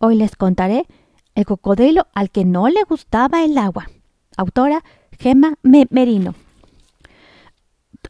Hoy 0.00 0.14
les 0.14 0.36
contaré 0.36 0.86
El 1.34 1.44
cocodrilo 1.44 2.06
al 2.14 2.30
que 2.30 2.44
no 2.44 2.68
le 2.68 2.84
gustaba 2.88 3.44
el 3.44 3.58
agua. 3.58 3.88
Autora 4.36 4.84
Gemma 5.18 5.54
Merino. 5.62 6.36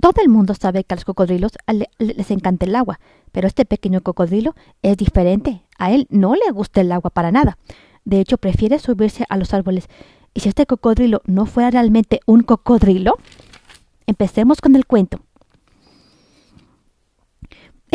Todo 0.00 0.22
el 0.22 0.30
mundo 0.30 0.54
sabe 0.54 0.84
que 0.84 0.94
a 0.94 0.96
los 0.96 1.04
cocodrilos 1.04 1.52
les 1.98 2.30
encanta 2.30 2.64
el 2.64 2.74
agua, 2.74 3.00
pero 3.32 3.46
este 3.46 3.66
pequeño 3.66 4.00
cocodrilo 4.00 4.54
es 4.80 4.96
diferente. 4.96 5.62
A 5.78 5.92
él 5.92 6.06
no 6.08 6.34
le 6.34 6.50
gusta 6.52 6.80
el 6.80 6.90
agua 6.90 7.10
para 7.10 7.30
nada. 7.30 7.58
De 8.06 8.18
hecho, 8.18 8.38
prefiere 8.38 8.78
subirse 8.78 9.26
a 9.28 9.36
los 9.36 9.52
árboles. 9.52 9.88
¿Y 10.32 10.40
si 10.40 10.48
este 10.48 10.64
cocodrilo 10.64 11.20
no 11.26 11.44
fuera 11.44 11.70
realmente 11.70 12.20
un 12.24 12.42
cocodrilo? 12.44 13.18
Empecemos 14.06 14.62
con 14.62 14.74
el 14.74 14.86
cuento. 14.86 15.20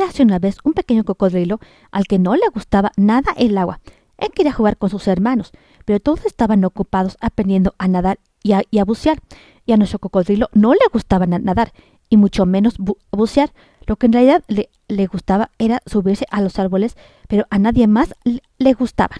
Hace 0.00 0.22
una 0.22 0.38
vez 0.38 0.56
un 0.64 0.72
pequeño 0.72 1.04
cocodrilo 1.04 1.60
al 1.90 2.06
que 2.06 2.18
no 2.18 2.34
le 2.34 2.48
gustaba 2.52 2.92
nada 2.96 3.32
el 3.36 3.58
agua. 3.58 3.80
Él 4.16 4.30
quería 4.34 4.52
jugar 4.52 4.78
con 4.78 4.88
sus 4.88 5.06
hermanos, 5.06 5.52
pero 5.84 6.00
todos 6.00 6.24
estaban 6.24 6.64
ocupados 6.64 7.18
aprendiendo 7.20 7.74
a 7.78 7.88
nadar 7.88 8.18
y 8.42 8.52
a, 8.52 8.84
bucear. 8.84 9.18
Y 9.66 9.72
a 9.72 9.76
nuestro 9.76 9.98
cocodrilo 9.98 10.48
no 10.54 10.72
le 10.72 10.80
gustaba 10.92 11.26
nadar, 11.26 11.72
y 12.08 12.16
mucho 12.16 12.46
menos 12.46 12.76
bucear. 13.10 13.52
Lo 13.86 13.96
que 13.96 14.06
en 14.06 14.12
realidad 14.12 14.44
le, 14.48 15.06
gustaba 15.06 15.50
era 15.58 15.82
subirse 15.86 16.26
a 16.30 16.40
los 16.40 16.58
árboles, 16.58 16.96
pero 17.28 17.46
a 17.50 17.58
nadie 17.58 17.86
más 17.86 18.14
le 18.58 18.72
gustaba. 18.72 19.16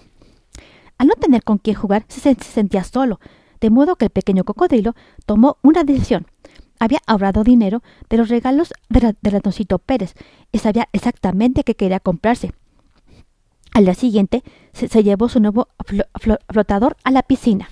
Al 0.97 1.07
no 1.07 1.13
tener 1.15 1.43
con 1.43 1.59
quién 1.59 1.75
jugar, 1.75 2.05
se, 2.07 2.35
sentía 2.35 2.83
solo, 2.83 3.19
de 3.61 3.69
modo 3.69 3.95
que 3.95 4.05
el 4.05 4.11
pequeño 4.11 4.43
cocodrilo 4.43 4.95
tomó 5.25 5.57
una 5.61 5.83
decisión. 5.83 6.25
Había 6.83 6.99
ahorrado 7.07 7.45
dinero 7.45 7.81
de 8.09 8.17
los 8.17 8.27
regalos 8.27 8.73
de, 8.89 9.15
ratoncito 9.31 9.79
Pérez 9.79 10.15
y 10.51 10.57
sabía 10.57 10.89
exactamente 10.91 11.63
qué 11.63 11.75
quería 11.75 12.01
comprarse. 12.01 12.51
Al 13.73 13.85
día 13.85 13.93
siguiente 13.93 14.43
se, 14.73 15.01
llevó 15.01 15.29
su 15.29 15.39
nuevo 15.39 15.69
flotador 16.49 16.97
a 17.05 17.11
la 17.11 17.23
piscina. 17.23 17.69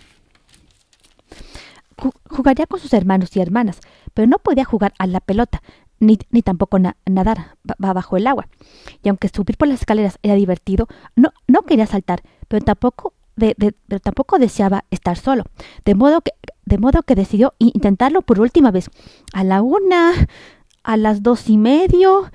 Jugaría 2.30 2.68
con 2.68 2.80
sus 2.80 2.94
hermanos 2.94 3.36
y 3.36 3.42
hermanas, 3.42 3.82
pero 4.14 4.30
no 4.30 4.38
podía 4.38 4.64
jugar 4.64 4.94
a 4.98 5.08
la 5.08 5.20
pelota, 5.20 5.62
ni, 6.00 6.18
ni 6.30 6.42
tampoco 6.42 6.80
nadar 6.80 7.58
bajo 7.80 8.16
el 8.16 8.28
agua. 8.28 8.48
Y 9.04 9.10
aunque 9.10 9.28
subir 9.28 9.58
por 9.58 9.68
las 9.68 9.82
escaleras 9.82 10.20
era 10.24 10.36
divertido, 10.36 10.88
no, 11.18 11.34
no 11.50 11.64
quería 11.64 11.86
saltar, 11.86 12.22
pero 12.48 12.64
tampoco, 12.64 13.14
de, 13.36 13.56
pero 13.90 14.00
tampoco 14.00 14.40
deseaba 14.40 14.86
estar 14.90 15.18
solo. 15.18 15.44
De 15.84 15.96
modo, 15.96 16.22
que, 16.22 16.32
de 16.72 16.78
modo 16.78 17.04
que 17.04 17.16
decidió 17.16 17.54
intentarlo 17.60 18.22
por 18.22 18.40
última 18.40 18.72
vez. 18.72 18.90
A 19.34 19.44
la 19.44 19.62
una, 19.62 20.14
a 20.84 20.96
las 20.96 21.22
dos 21.22 21.50
y 21.50 21.58
medio 21.58 22.32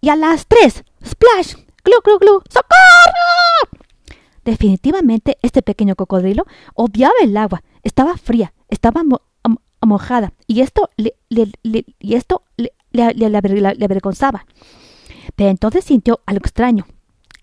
y 0.00 0.08
a 0.08 0.16
las 0.16 0.46
tres. 0.46 0.82
¡Splash! 1.04 1.56
¡Glu, 1.84 2.00
glu, 2.02 2.18
glu! 2.18 2.42
¡Socorro! 2.48 3.84
Definitivamente 4.46 5.36
este 5.42 5.60
pequeño 5.60 5.94
cocodrilo 5.94 6.46
odiaba 6.74 7.12
el 7.22 7.36
agua. 7.36 7.62
Estaba 7.82 8.16
fría, 8.16 8.54
estaba 8.68 9.02
mojada 9.82 10.32
y 10.46 10.62
esto 10.62 10.88
le, 10.96 11.14
y 11.28 12.14
esto 12.14 12.44
le, 12.56 12.72
le, 12.92 13.84
avergonzaba. 13.84 14.46
Pero 15.36 15.50
entonces 15.50 15.84
sintió 15.84 16.20
algo 16.24 16.46
extraño. 16.46 16.86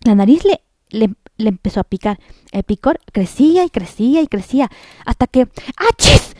La 0.03 0.15
nariz 0.15 0.43
le, 0.89 1.13
le, 1.37 1.49
empezó 1.49 1.79
a 1.79 1.83
picar. 1.83 2.19
El 2.51 2.63
picor 2.63 2.99
crecía 3.11 3.63
y 3.63 3.69
crecía 3.69 4.21
y 4.21 4.27
crecía 4.27 4.69
hasta 5.05 5.27
que 5.27 5.47
¡achis! 5.77 6.35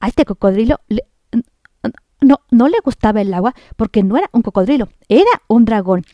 A 0.00 0.08
este 0.08 0.24
cocodrilo 0.24 0.80
no, 2.20 2.40
no 2.50 2.68
le 2.68 2.78
gustaba 2.84 3.20
el 3.20 3.32
agua 3.34 3.54
porque 3.76 4.02
no 4.02 4.16
era 4.16 4.28
un 4.32 4.42
cocodrilo, 4.42 4.88
era 5.08 5.30
un 5.48 5.64
dragón. 5.64 6.04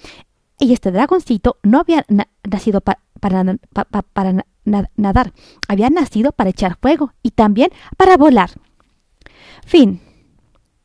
Y 0.59 0.73
este 0.73 0.91
dragoncito 0.91 1.59
no 1.63 1.81
había 1.81 2.05
nacido 2.43 2.81
para, 2.81 3.01
para 3.21 4.45
nadar, 4.97 5.33
había 5.69 5.89
nacido 5.89 6.33
para 6.33 6.51
echar 6.51 6.77
fuego 6.81 7.13
y 7.23 7.31
también 7.31 7.71
para 7.97 8.17
volar. 8.17 8.51
Fin. 9.65 10.01